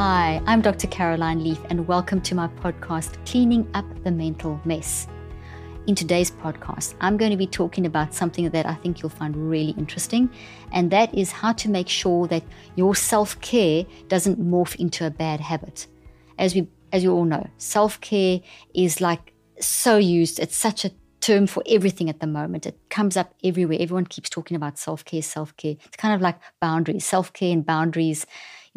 [0.00, 0.86] Hi, I'm Dr.
[0.86, 5.08] Caroline Leaf, and welcome to my podcast, Cleaning Up the Mental Mess.
[5.88, 9.34] In today's podcast, I'm going to be talking about something that I think you'll find
[9.34, 10.30] really interesting,
[10.70, 12.44] and that is how to make sure that
[12.76, 15.88] your self care doesn't morph into a bad habit.
[16.38, 18.40] As we, as you all know, self care
[18.74, 20.38] is like so used.
[20.38, 22.66] It's such a term for everything at the moment.
[22.66, 23.78] It comes up everywhere.
[23.80, 25.74] Everyone keeps talking about self care, self care.
[25.84, 28.26] It's kind of like boundaries, self care and boundaries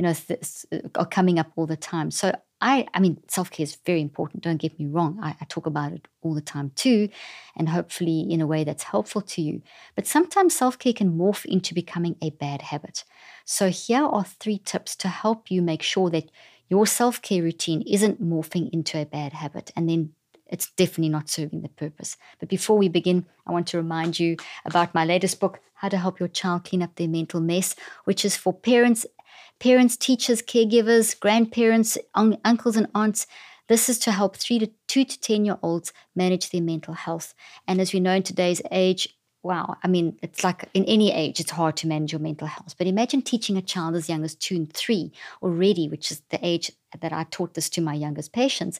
[0.02, 0.65] you know, th-
[0.95, 2.09] are coming up all the time.
[2.09, 4.41] So I, I mean, self care is very important.
[4.41, 5.20] Don't get me wrong.
[5.21, 7.09] I, I, talk about it all the time too,
[7.55, 9.61] and hopefully in a way that's helpful to you.
[9.94, 13.03] But sometimes self care can morph into becoming a bad habit.
[13.45, 16.31] So here are three tips to help you make sure that
[16.67, 20.13] your self care routine isn't morphing into a bad habit, and then
[20.47, 22.17] it's definitely not serving the purpose.
[22.39, 25.97] But before we begin, I want to remind you about my latest book, How to
[25.97, 27.75] Help Your Child Clean Up Their Mental Mess,
[28.05, 29.05] which is for parents
[29.61, 33.27] parents, teachers, caregivers, grandparents, un- uncles, and aunts.
[33.67, 37.36] This is to help three to two to 10 year olds manage their mental health.
[37.67, 39.08] And as we know in today's age,
[39.44, 42.75] wow, I mean, it's like in any age, it's hard to manage your mental health.
[42.75, 45.11] But imagine teaching a child as young as two and three
[45.44, 48.80] already, which is the age that I taught this to my youngest patients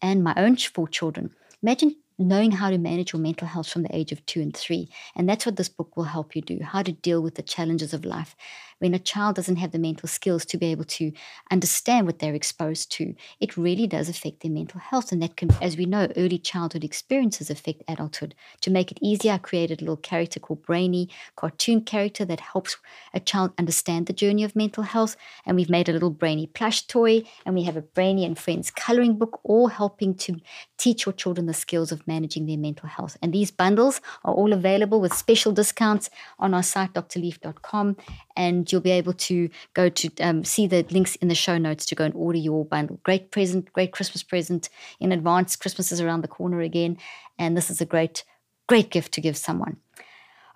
[0.00, 1.34] and my own four children.
[1.60, 4.88] Imagine knowing how to manage your mental health from the age of two and three.
[5.16, 7.92] And that's what this book will help you do how to deal with the challenges
[7.94, 8.36] of life
[8.80, 11.12] when a child doesn't have the mental skills to be able to
[11.50, 15.12] understand what they're exposed to, it really does affect their mental health.
[15.12, 18.34] And that can, as we know, early childhood experiences affect adulthood.
[18.62, 22.76] To make it easier, I created a little character called Brain-Ee, cartoon character that helps
[23.14, 25.16] a child understand the journey of mental health.
[25.46, 28.70] And we've made a little Brain-Ee plush toy, and we have a Brain-Ee and Friends
[28.70, 30.40] coloring book, all helping to
[30.78, 33.18] teach your children the skills of managing their mental health.
[33.20, 36.08] And these bundles are all available with special discounts
[36.38, 37.96] on our site, drleaf.com.
[38.36, 41.84] And you'll be able to go to um, see the links in the show notes
[41.86, 43.00] to go and order your bundle.
[43.02, 44.68] Great present, great Christmas present
[44.98, 45.56] in advance.
[45.56, 46.98] Christmas is around the corner again,
[47.38, 48.24] and this is a great,
[48.68, 49.76] great gift to give someone.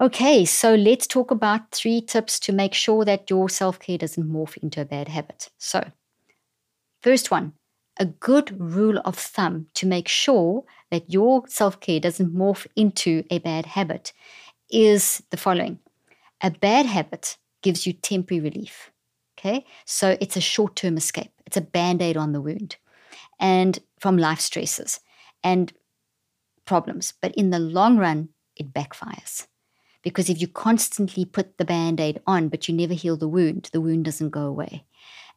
[0.00, 4.30] Okay, so let's talk about three tips to make sure that your self care doesn't
[4.30, 5.50] morph into a bad habit.
[5.58, 5.92] So,
[7.00, 7.52] first one,
[7.98, 13.24] a good rule of thumb to make sure that your self care doesn't morph into
[13.30, 14.12] a bad habit
[14.70, 15.78] is the following
[16.40, 18.92] a bad habit gives you temporary relief.
[19.36, 19.66] Okay.
[19.84, 22.76] So it's a short term escape, it's a band aid on the wound
[23.40, 25.00] and from life stresses
[25.42, 25.72] and
[26.64, 27.14] problems.
[27.20, 29.48] But in the long run, it backfires.
[30.02, 33.70] Because if you constantly put the band aid on, but you never heal the wound,
[33.72, 34.84] the wound doesn't go away.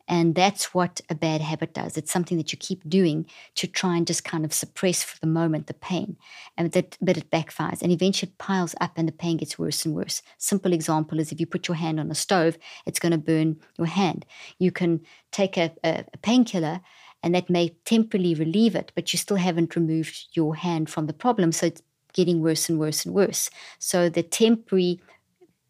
[0.08, 1.98] And that's what a bad habit does.
[1.98, 3.26] It's something that you keep doing
[3.56, 6.18] to try and just kind of suppress for the moment the pain.
[6.58, 9.86] And that, but it backfires and eventually it piles up and the pain gets worse
[9.86, 10.22] and worse.
[10.38, 13.58] Simple example is if you put your hand on a stove, it's going to burn
[13.78, 14.26] your hand.
[14.60, 15.02] You can
[15.32, 16.82] take a, a, a painkiller
[17.24, 21.14] and that may temporarily relieve it, but you still haven't removed your hand from the
[21.14, 21.52] problem.
[21.52, 21.82] So it's
[22.14, 23.50] getting worse and worse and worse.
[23.80, 25.02] So the temporary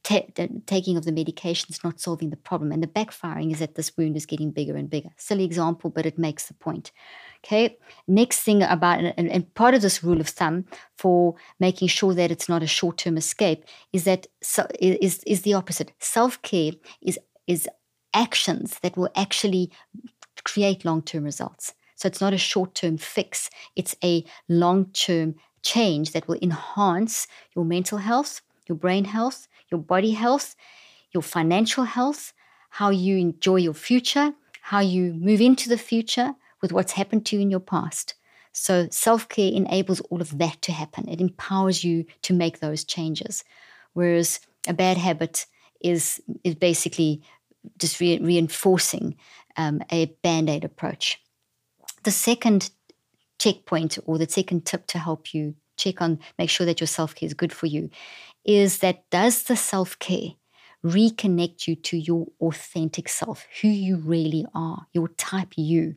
[0.07, 2.71] the taking of the medication is not solving the problem.
[2.71, 5.09] And the backfiring is that this wound is getting bigger and bigger.
[5.17, 6.91] Silly example, but it makes the point.
[7.45, 7.77] Okay.
[8.07, 10.65] Next thing about, and, and part of this rule of thumb
[10.97, 15.41] for making sure that it's not a short term escape is that so, is, is
[15.41, 15.91] the opposite.
[15.99, 17.67] Self care is, is
[18.13, 19.71] actions that will actually
[20.43, 21.73] create long term results.
[21.95, 27.27] So it's not a short term fix, it's a long term change that will enhance
[27.55, 30.55] your mental health, your brain health, your body health,
[31.11, 32.33] your financial health,
[32.69, 37.35] how you enjoy your future, how you move into the future with what's happened to
[37.35, 38.15] you in your past.
[38.51, 41.07] So, self care enables all of that to happen.
[41.07, 43.43] It empowers you to make those changes.
[43.93, 45.45] Whereas a bad habit
[45.79, 47.21] is, is basically
[47.77, 49.15] just re- reinforcing
[49.57, 51.21] um, a band aid approach.
[52.03, 52.71] The second
[53.39, 57.15] checkpoint or the second tip to help you check on, make sure that your self
[57.15, 57.89] care is good for you,
[58.45, 60.31] is that does the self care
[60.83, 65.95] reconnect you to your authentic self, who you really are, your type you,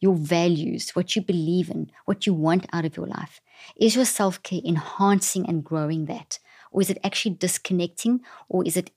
[0.00, 3.40] your values, what you believe in, what you want out of your life?
[3.76, 6.38] Is your self care enhancing and growing that?
[6.70, 8.20] Or is it actually disconnecting?
[8.48, 8.90] Or is it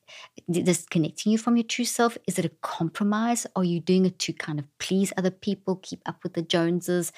[0.50, 2.18] disconnecting you from your true self?
[2.28, 3.48] Is it a compromise?
[3.56, 7.12] Are you doing it to kind of please other people, keep up with the Joneses,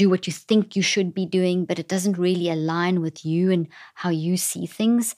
[0.00, 3.50] do what you think you should be doing, but it doesn't really align with you
[3.50, 5.14] and how you see things.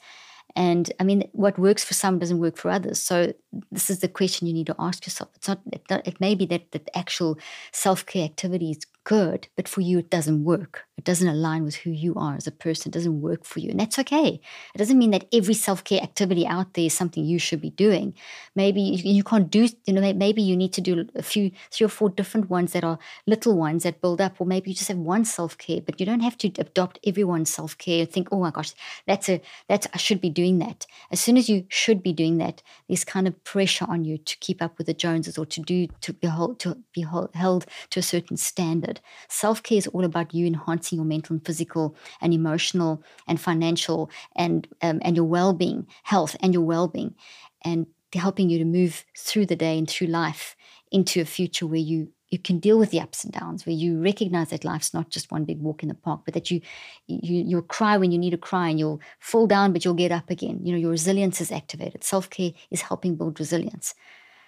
[0.57, 2.99] And I mean, what works for some doesn't work for others.
[2.99, 3.33] So
[3.71, 5.31] this is the question you need to ask yourself.
[5.37, 5.61] It's not.
[5.73, 7.39] It, it may be that the actual
[7.73, 10.87] self care activity is good, but for you it doesn't work.
[10.97, 12.91] It doesn't align with who you are as a person.
[12.91, 13.71] It doesn't work for you.
[13.71, 14.41] And that's okay.
[14.75, 17.71] It doesn't mean that every self care activity out there is something you should be
[17.71, 18.15] doing.
[18.55, 21.89] Maybe you can't do, you know, maybe you need to do a few, three or
[21.89, 24.99] four different ones that are little ones that build up, or maybe you just have
[24.99, 28.41] one self care, but you don't have to adopt everyone's self care and think, oh
[28.41, 28.73] my gosh,
[29.07, 30.87] that's a, that's, I should be doing that.
[31.11, 34.37] As soon as you should be doing that, there's kind of pressure on you to
[34.39, 37.05] keep up with the Joneses or to do, to be held, to be
[37.35, 39.01] held to a certain standard.
[39.29, 44.11] Self care is all about you enhancing your mental and physical and emotional and financial
[44.37, 47.15] and um, and your well being, health and your well being,
[47.63, 50.57] and helping you to move through the day and through life
[50.91, 54.01] into a future where you you can deal with the ups and downs where you
[54.01, 56.61] recognize that life's not just one big walk in the park but that you,
[57.07, 60.11] you you'll cry when you need to cry and you'll fall down but you'll get
[60.11, 63.95] up again you know your resilience is activated self-care is helping build resilience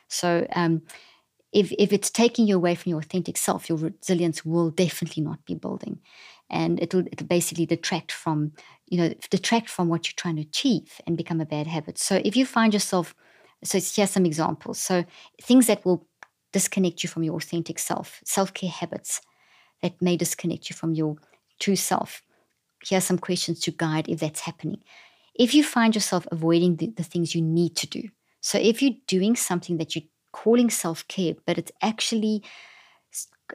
[0.09, 0.83] so um,
[1.55, 5.45] if, if it's taking you away from your authentic self, your resilience will definitely not
[5.47, 6.01] be building.
[6.51, 8.53] And it'll, it'll basically detract from,
[8.89, 11.97] you know, detract from what you're trying to achieve and become a bad habit.
[11.97, 13.15] So if you find yourself,
[13.63, 14.79] so here's some examples.
[14.81, 15.05] So
[15.41, 16.07] things that will
[16.55, 19.21] disconnect you from your authentic self, self-care habits
[19.83, 21.17] that may disconnect you from your
[21.59, 22.23] true self.
[22.87, 24.81] Here are some questions to guide if that's happening.
[25.35, 28.03] If you find yourself avoiding the, the things you need to do,
[28.41, 32.43] so if you're doing something that you're calling self care, but it's actually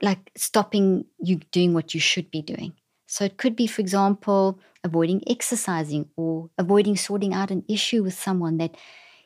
[0.01, 2.73] like stopping you doing what you should be doing.
[3.07, 8.13] So it could be, for example, avoiding exercising or avoiding sorting out an issue with
[8.13, 8.75] someone that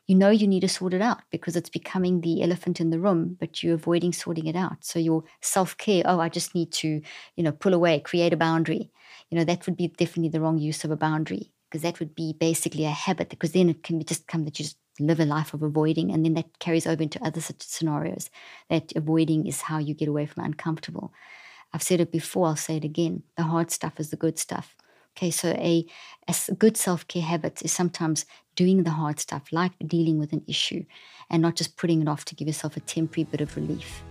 [0.07, 2.99] you know you need to sort it out because it's becoming the elephant in the
[2.99, 4.83] room, but you're avoiding sorting it out.
[4.83, 7.01] So your self care, oh, I just need to,
[7.35, 8.91] you know, pull away, create a boundary.
[9.29, 12.13] You know, that would be definitely the wrong use of a boundary because that would
[12.13, 15.25] be basically a habit because then it can just come that you just live a
[15.25, 18.29] life of avoiding and then that carries over into other such scenarios
[18.69, 21.11] that avoiding is how you get away from uncomfortable
[21.73, 24.75] i've said it before i'll say it again the hard stuff is the good stuff
[25.15, 25.85] okay so a,
[26.27, 28.25] a good self-care habit is sometimes
[28.55, 30.83] doing the hard stuff like dealing with an issue
[31.29, 34.03] and not just putting it off to give yourself a temporary bit of relief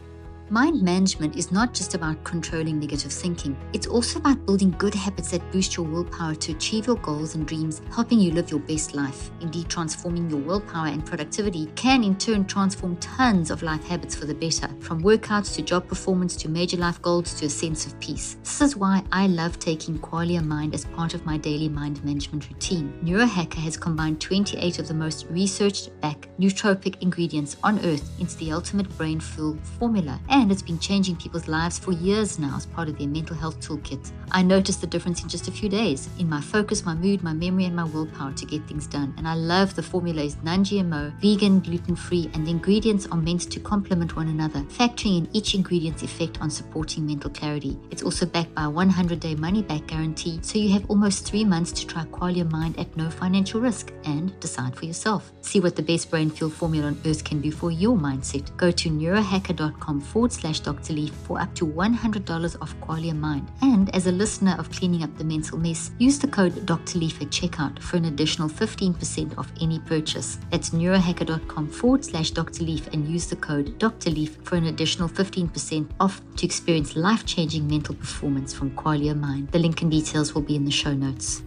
[0.52, 5.30] Mind management is not just about controlling negative thinking, it's also about building good habits
[5.30, 8.94] that boost your willpower to achieve your goals and dreams, helping you live your best
[8.94, 9.30] life.
[9.40, 14.26] Indeed, transforming your willpower and productivity can in turn transform tons of life habits for
[14.26, 17.98] the better, from workouts to job performance to major life goals to a sense of
[17.98, 18.36] peace.
[18.42, 22.50] This is why I love taking Qualia Mind as part of my daily mind management
[22.50, 22.92] routine.
[23.02, 28.52] Neurohacker has combined 28 of the most researched back nootropic ingredients on earth into the
[28.52, 30.20] ultimate brain fuel formula.
[30.28, 33.36] And and it's been changing people's lives for years now as part of their mental
[33.36, 34.10] health toolkit.
[34.32, 37.32] I noticed the difference in just a few days in my focus, my mood, my
[37.32, 39.14] memory, and my willpower to get things done.
[39.16, 43.18] And I love the formula is non GMO, vegan, gluten free, and the ingredients are
[43.18, 47.78] meant to complement one another, factoring in each ingredient's effect on supporting mental clarity.
[47.92, 51.44] It's also backed by a 100 day money back guarantee, so you have almost three
[51.44, 55.32] months to try Qualia Mind at no financial risk and decide for yourself.
[55.40, 58.56] See what the best brain fuel formula on earth can do for your mindset.
[58.56, 60.92] Go to neurohacker.com forward forward slash Dr.
[60.92, 63.50] Leaf for up to $100 off Qualia Mind.
[63.60, 67.00] And as a listener of Cleaning Up the Mental Mess, use the code Dr.
[67.00, 70.38] Leaf at checkout for an additional 15% off any purchase.
[70.52, 72.62] That's neurohacker.com forward slash Dr.
[72.62, 74.10] Leaf and use the code Dr.
[74.10, 79.50] Leaf for an additional 15% off to experience life changing mental performance from Qualia Mind.
[79.50, 81.42] The link and details will be in the show notes.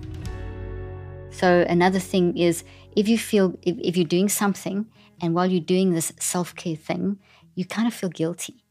[1.31, 4.87] So, another thing is if you feel, if, if you're doing something
[5.21, 7.19] and while you're doing this self care thing,
[7.53, 8.64] you kind of feel guilty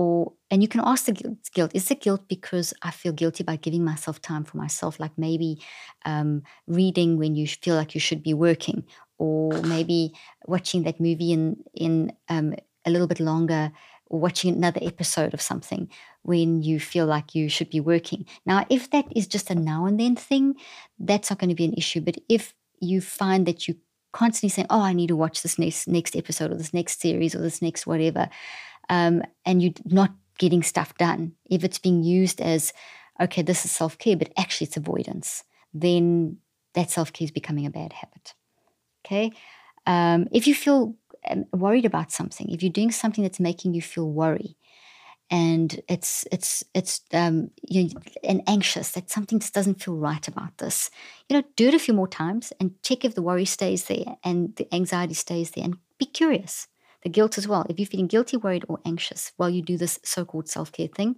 [0.00, 3.56] or and you can ask the guilt, is it guilt because i feel guilty by
[3.56, 4.98] giving myself time for myself?
[4.98, 5.60] Like maybe
[6.06, 8.84] um, reading when you feel like you should be working
[9.18, 10.12] or maybe
[10.46, 12.54] watching that movie in in um,
[12.86, 13.72] a little bit longer
[14.06, 15.90] or watching another episode of something
[16.22, 18.24] when you feel like you should be working.
[18.46, 20.54] Now if that is just a now and then thing
[20.98, 22.00] that's not going to be an issue.
[22.00, 23.74] But if you find that you
[24.12, 27.32] constantly saying oh i need to watch this next next episode or this next series
[27.32, 28.28] or this next whatever
[28.90, 32.74] um, and you're not getting stuff done, if it's being used as,
[33.20, 36.38] okay, this is self care, but actually it's avoidance, then
[36.74, 38.34] that self care is becoming a bad habit.
[39.06, 39.32] Okay.
[39.86, 40.96] Um, if you feel
[41.30, 44.56] um, worried about something, if you're doing something that's making you feel worry,
[45.30, 47.90] and it's it's it's um, you know,
[48.24, 50.90] and anxious that something just doesn't feel right about this.
[51.28, 54.16] You know, do it a few more times and check if the worry stays there
[54.24, 56.66] and the anxiety stays there, and be curious
[57.02, 57.66] the guilt as well.
[57.68, 60.88] If you're feeling guilty, worried, or anxious while you do this so called self care
[60.88, 61.16] thing,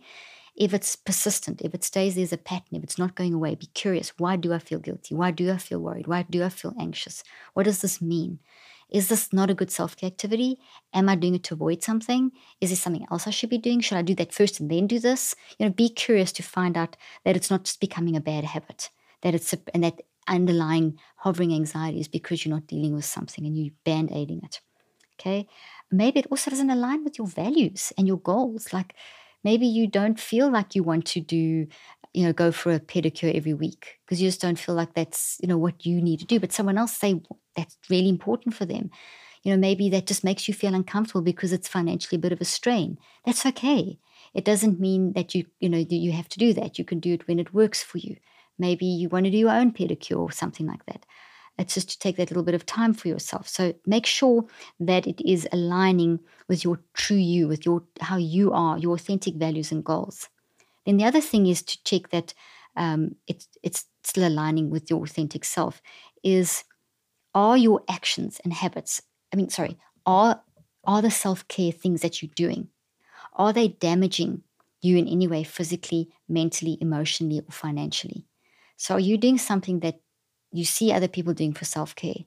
[0.55, 3.67] if it's persistent, if it stays there's a pattern, if it's not going away, be
[3.67, 4.13] curious.
[4.19, 5.15] Why do I feel guilty?
[5.15, 6.07] Why do I feel worried?
[6.07, 7.25] Why do I feel anxious?
[7.55, 8.39] What does this mean?
[8.93, 10.59] is this not a good self care activity?
[10.93, 12.31] Am I doing it to avoid something?
[12.61, 13.81] Is there something else I should be doing?
[13.81, 15.35] Should I do that first and then do this?
[15.59, 18.91] You know, be curious to find out that it's not just becoming a bad habit,
[19.23, 23.45] that it's a, and that underlying hovering anxiety is because you're not dealing with something
[23.47, 24.61] and you're band aiding it.
[25.23, 25.47] Okay.
[25.91, 28.73] Maybe it also doesn't align with your values and your goals.
[28.73, 28.95] Like
[29.45, 31.67] maybe you don't feel like you want to do
[32.15, 35.39] you know go for a pedicure every week because you just don't feel like that's
[35.41, 36.41] you know what you need to do.
[36.41, 37.21] But someone else say
[37.57, 38.91] that's really important for them.
[39.43, 42.41] You know maybe that just makes you feel uncomfortable because it's financially a bit of
[42.41, 42.99] a strain.
[43.25, 43.99] That's okay.
[44.35, 46.79] It doesn't mean that you you know you have to do that.
[46.79, 48.17] You can do it when it works for you.
[48.59, 51.05] Maybe you want to do your own pedicure or something like that
[51.59, 54.45] it's just to take that little bit of time for yourself so make sure
[54.81, 56.19] that it is aligning
[56.49, 60.29] with your true you with your how you are your authentic values and goals
[60.87, 62.35] then the other thing is to check that
[62.77, 65.83] um, it's it's still aligning with your authentic self.
[66.23, 66.65] Is
[67.35, 69.03] are your actions and habits?
[69.33, 70.43] I mean, sorry, are
[70.85, 72.69] are the self care things that you're doing?
[73.35, 74.43] Are they damaging
[74.81, 78.27] you in any way, physically, mentally, emotionally, or financially?
[78.77, 80.01] So, are you doing something that
[80.53, 82.25] you see other people doing for self care?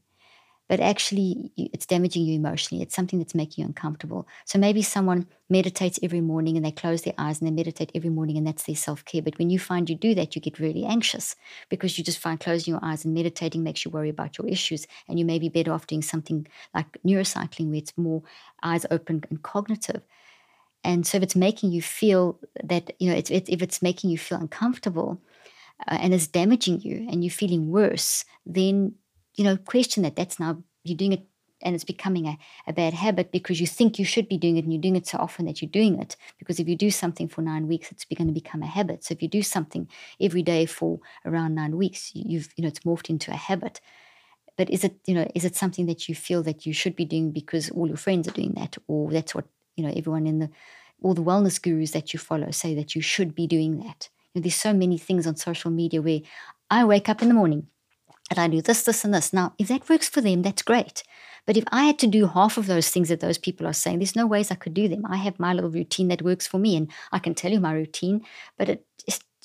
[0.68, 2.82] but actually it's damaging you emotionally.
[2.82, 4.28] It's something that's making you uncomfortable.
[4.46, 8.10] So maybe someone meditates every morning and they close their eyes and they meditate every
[8.10, 9.22] morning and that's their self care.
[9.22, 11.36] But when you find you do that, you get really anxious
[11.70, 14.88] because you just find closing your eyes and meditating makes you worry about your issues.
[15.08, 18.24] And you may be better off doing something like neurocycling where it's more
[18.64, 20.02] eyes open and cognitive.
[20.84, 24.12] And so if it's making you feel that, you know, it's, it, if it's making
[24.12, 25.20] you feel uncomfortable,
[25.88, 28.96] uh, and it's damaging you and you're feeling worse, then
[29.36, 30.16] you know, question that.
[30.16, 31.28] That's now you're doing it
[31.62, 34.66] and it's becoming a, a bad habit because you think you should be doing it
[34.66, 36.16] and you're doing it so often that you're doing it.
[36.38, 39.04] Because if you do something for nine weeks, it's going to become a habit.
[39.04, 39.88] So if you do something
[40.20, 43.82] every day for around nine weeks, you've, you know, it's morphed into a habit.
[44.58, 47.06] But is it, you know, is it something that you feel that you should be
[47.06, 50.40] doing because all your friends are doing that, or that's what, you know, everyone in
[50.40, 50.50] the,
[51.02, 54.10] all the wellness gurus that you follow say that you should be doing that.
[54.36, 56.22] Know, there's so many things on social media where
[56.70, 57.68] I wake up in the morning,
[58.30, 59.34] and I do this, this, and this.
[59.34, 61.04] Now, if that works for them, that's great.
[61.46, 64.00] But if I had to do half of those things that those people are saying,
[64.00, 65.06] there's no ways I could do them.
[65.06, 67.74] I have my little routine that works for me, and I can tell you my
[67.74, 68.22] routine.
[68.58, 68.86] But it,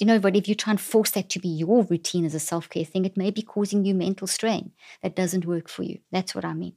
[0.00, 2.40] you know, but if you try and force that to be your routine as a
[2.40, 5.98] self care thing, it may be causing you mental strain that doesn't work for you.
[6.10, 6.72] That's what I mean.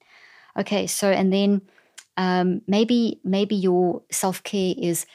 [0.60, 1.62] Okay, so and then
[2.18, 5.06] um, maybe maybe your self care is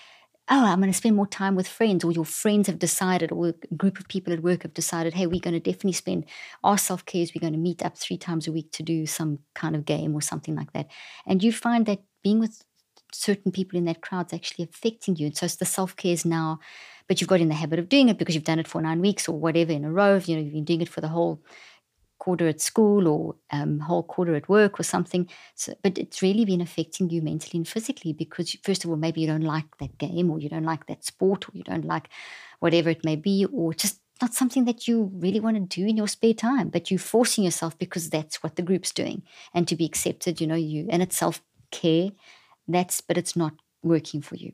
[0.51, 3.49] oh, I'm going to spend more time with friends, or your friends have decided, or
[3.49, 6.25] a group of people at work have decided, hey, we're going to definitely spend
[6.65, 9.41] our self care we're going to meet up three times a week to do some
[9.55, 10.89] kind of game or something like that.
[11.27, 12.65] And you find that being with
[13.13, 15.27] certain people in that crowd is actually affecting you.
[15.27, 16.61] And so it's the self care is now,
[17.07, 19.01] but you've got in the habit of doing it because you've done it for nine
[19.01, 20.17] weeks or whatever in a row.
[20.25, 21.43] You know, you've been doing it for the whole
[22.19, 25.29] quarter at school or um, whole quarter at work or something.
[25.55, 29.21] So, but it's really been affecting you mentally and physically because, first of all, maybe
[29.21, 32.09] you don't like that game or you don't like that sport or you don't like
[32.61, 35.97] whatever it may be, or just not something that you really want to do in
[35.97, 39.23] your spare time, but you're forcing yourself because that's what the group's doing.
[39.55, 42.11] And to be accepted, you know, you and it's self care.
[42.67, 44.53] That's but it's not working for you.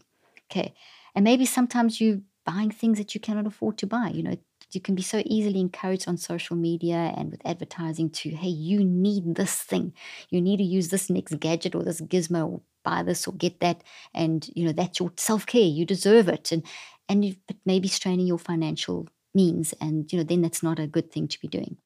[0.51, 0.75] Okay.
[1.15, 4.09] And maybe sometimes you're buying things that you cannot afford to buy.
[4.09, 4.37] You know,
[4.75, 8.85] you can be so easily encouraged on social media and with advertising to, hey, you
[8.85, 9.93] need this thing.
[10.31, 13.61] You need to use this next gadget or this gizmo or buy this or get
[13.61, 13.83] that.
[14.15, 15.63] And, you know, that's your self care.
[15.63, 16.53] You deserve it.
[16.53, 16.65] And,
[17.09, 19.75] and but maybe straining your financial means.
[19.81, 21.77] And, you know, then that's not a good thing to be doing.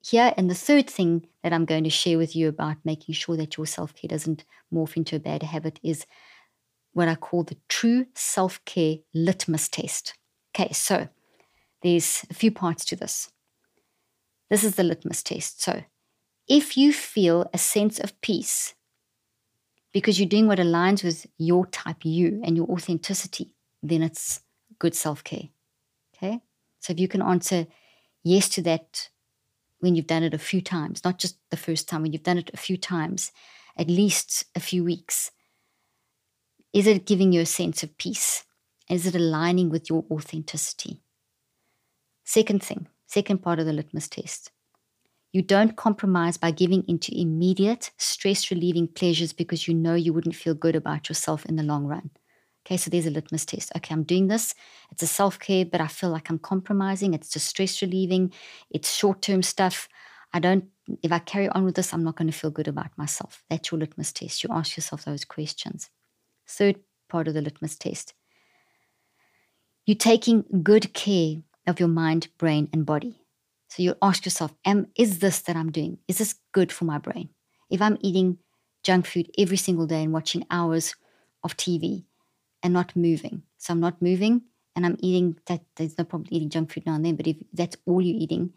[0.00, 3.36] Here, and the third thing that I'm going to share with you about making sure
[3.36, 6.06] that your self care doesn't morph into a bad habit is
[6.92, 10.17] what I call the true self care litmus test.
[10.58, 11.08] Okay, so
[11.82, 13.30] there's a few parts to this.
[14.50, 15.62] This is the litmus test.
[15.62, 15.84] So,
[16.48, 18.74] if you feel a sense of peace
[19.92, 24.40] because you're doing what aligns with your type you and your authenticity, then it's
[24.80, 25.50] good self care.
[26.16, 26.40] Okay,
[26.80, 27.66] so if you can answer
[28.24, 29.10] yes to that
[29.78, 32.38] when you've done it a few times, not just the first time, when you've done
[32.38, 33.30] it a few times,
[33.76, 35.30] at least a few weeks,
[36.72, 38.44] is it giving you a sense of peace?
[38.90, 41.02] Is it aligning with your authenticity?
[42.24, 44.50] Second thing, second part of the litmus test.
[45.32, 50.34] You don't compromise by giving into immediate stress relieving pleasures because you know you wouldn't
[50.34, 52.10] feel good about yourself in the long run.
[52.66, 53.72] Okay, so there's a litmus test.
[53.76, 54.54] Okay, I'm doing this.
[54.90, 57.12] It's a self care, but I feel like I'm compromising.
[57.12, 58.32] It's just stress relieving.
[58.70, 59.88] It's short term stuff.
[60.32, 60.64] I don't,
[61.02, 63.42] if I carry on with this, I'm not going to feel good about myself.
[63.50, 64.44] That's your litmus test.
[64.44, 65.90] You ask yourself those questions.
[66.46, 66.76] Third
[67.08, 68.14] part of the litmus test
[69.88, 73.22] you're taking good care of your mind, brain, and body.
[73.68, 75.96] So you ask yourself, am is this that I'm doing?
[76.06, 77.30] Is this good for my brain?
[77.70, 78.36] If I'm eating
[78.82, 80.94] junk food every single day and watching hours
[81.42, 82.04] of TV
[82.62, 83.44] and not moving.
[83.56, 84.42] So I'm not moving
[84.76, 87.38] and I'm eating that there's no problem eating junk food now and then, but if
[87.54, 88.52] that's all you're eating,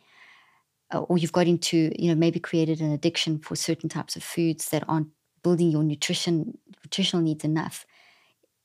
[0.93, 4.23] uh, or you've got into, you know, maybe created an addiction for certain types of
[4.23, 5.07] foods that aren't
[5.43, 7.85] building your nutrition nutritional needs enough,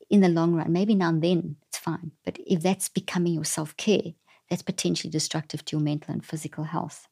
[0.09, 2.11] in the long run, maybe now and then it's fine.
[2.23, 4.13] But if that's becoming your self-care,
[4.49, 7.07] that's potentially destructive to your mental and physical health.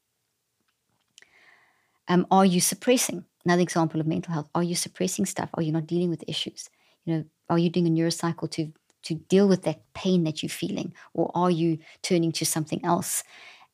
[2.07, 3.25] Um, are you suppressing?
[3.43, 4.49] Another example of mental health.
[4.55, 5.49] Are you suppressing stuff?
[5.55, 6.69] Are you not dealing with issues?
[7.05, 8.71] You know, are you doing a neurocycle to
[9.03, 13.23] to deal with that pain that you're feeling, or are you turning to something else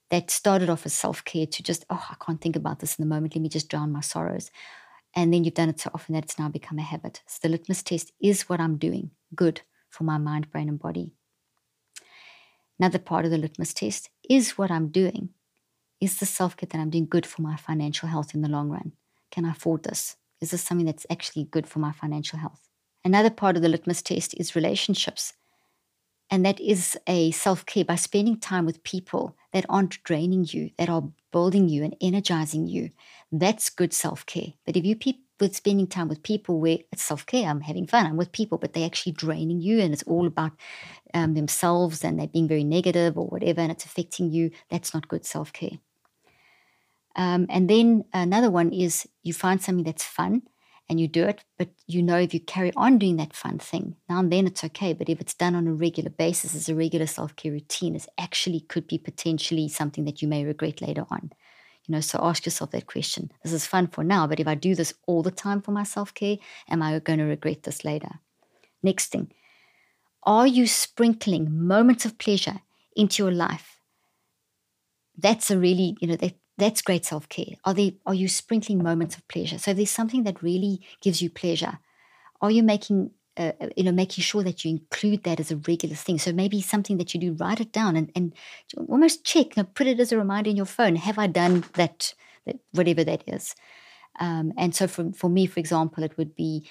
[0.09, 3.03] that started off as self care to just oh I can't think about this in
[3.03, 3.35] the moment.
[3.35, 4.51] Let me just drown my sorrows,
[5.15, 7.21] and then you've done it so often that it's now become a habit.
[7.27, 11.11] So the litmus test is what I'm doing good for my mind, brain, and body.
[12.79, 15.29] Another part of the litmus test is what I'm doing.
[15.99, 18.69] Is the self care that I'm doing good for my financial health in the long
[18.69, 18.93] run?
[19.29, 20.15] Can I afford this?
[20.41, 22.69] Is this something that's actually good for my financial health?
[23.05, 25.33] Another part of the litmus test is relationships.
[26.31, 30.71] And that is a self care by spending time with people that aren't draining you,
[30.77, 32.91] that are building you and energizing you.
[33.31, 34.53] That's good self care.
[34.65, 37.87] But if you pe- with spending time with people where it's self care, I'm having
[37.87, 40.51] fun, I'm with people, but they're actually draining you and it's all about
[41.13, 45.07] um, themselves and they're being very negative or whatever and it's affecting you, that's not
[45.07, 45.79] good self care.
[47.15, 50.43] Um, and then another one is you find something that's fun
[50.89, 53.95] and you do it, but you know if you carry on doing that fun thing,
[54.09, 54.93] now and then it's okay.
[54.93, 58.07] But if it's done on a regular basis as a regular self care routine, it
[58.17, 61.31] actually could be potentially something that you may regret later on.
[61.87, 63.31] You know, so ask yourself that question.
[63.43, 65.83] This is fun for now, but if I do this all the time for my
[65.83, 66.37] self care,
[66.69, 68.19] am I going to regret this later?
[68.83, 69.31] Next thing,
[70.23, 72.61] are you sprinkling moments of pleasure
[72.95, 73.79] into your life?
[75.17, 77.55] That's a really, you know, that that's great self care.
[77.65, 79.57] Are they are you sprinkling moments of pleasure?
[79.57, 81.79] So there's something that really gives you pleasure,
[82.41, 85.57] are you making uh, uh, you know making sure that you include that as a
[85.57, 86.19] regular thing?
[86.19, 88.33] So maybe something that you do, write it down and and
[88.87, 90.95] almost check, you know, put it as a reminder in your phone.
[90.95, 92.13] Have I done that?
[92.45, 93.55] that whatever that is.
[94.19, 96.69] Um, and so for for me, for example, it would be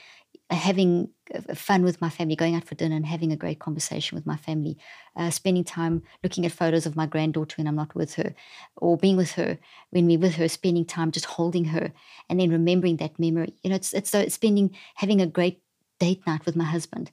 [0.50, 1.09] having
[1.55, 4.37] fun with my family, going out for dinner and having a great conversation with my
[4.37, 4.77] family,
[5.16, 8.35] uh, spending time looking at photos of my granddaughter when I'm not with her,
[8.77, 9.59] or being with her
[9.90, 11.92] when we're with her, spending time just holding her,
[12.29, 13.55] and then remembering that memory.
[13.62, 15.62] You know, it's it's so spending having a great
[16.01, 17.13] date night with my husband.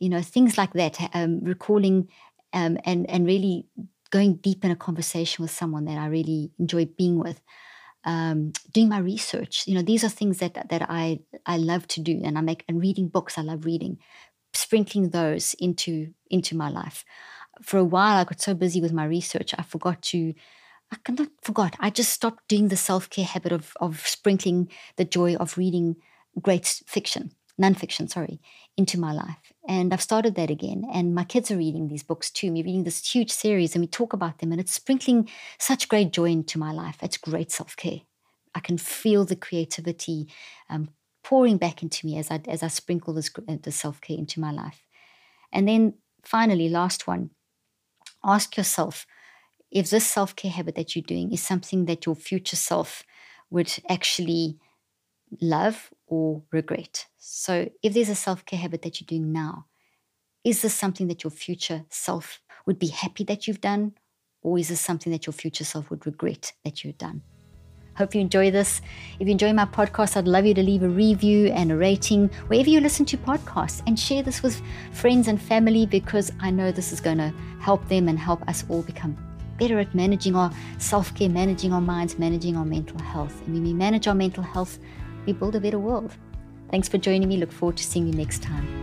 [0.00, 2.08] You know, things like that, um, recalling
[2.52, 3.66] um, and and really
[4.10, 7.40] going deep in a conversation with someone that I really enjoy being with
[8.04, 9.66] um, doing my research.
[9.66, 12.64] You know, these are things that that I I love to do, and I make
[12.68, 13.38] and reading books.
[13.38, 13.98] I love reading,
[14.54, 17.04] sprinkling those into into my life.
[17.62, 20.34] For a while, I got so busy with my research, I forgot to.
[20.90, 21.74] I cannot forgot.
[21.80, 25.96] I just stopped doing the self care habit of of sprinkling the joy of reading
[26.40, 28.40] great fiction, nonfiction, sorry,
[28.76, 29.52] into my life.
[29.68, 30.84] And I've started that again.
[30.92, 32.52] And my kids are reading these books too.
[32.52, 36.12] We're reading this huge series and we talk about them, and it's sprinkling such great
[36.12, 36.98] joy into my life.
[37.02, 38.00] It's great self care.
[38.54, 40.28] I can feel the creativity
[40.68, 40.90] um,
[41.22, 44.40] pouring back into me as I, as I sprinkle this, uh, the self care into
[44.40, 44.86] my life.
[45.52, 47.30] And then finally, last one
[48.24, 49.06] ask yourself
[49.70, 53.02] if this self care habit that you're doing is something that your future self
[53.50, 54.58] would actually
[55.40, 57.06] love or regret.
[57.18, 59.66] So, if there's a self care habit that you're doing now,
[60.44, 63.92] is this something that your future self would be happy that you've done?
[64.42, 67.22] Or is this something that your future self would regret that you've done?
[67.96, 68.80] Hope you enjoy this.
[69.20, 72.28] If you enjoy my podcast, I'd love you to leave a review and a rating
[72.46, 76.72] wherever you listen to podcasts and share this with friends and family because I know
[76.72, 79.16] this is going to help them and help us all become
[79.58, 83.40] better at managing our self care, managing our minds, managing our mental health.
[83.44, 84.78] And when we manage our mental health,
[85.26, 86.12] we build a better world.
[86.70, 87.36] Thanks for joining me.
[87.36, 88.81] Look forward to seeing you next time.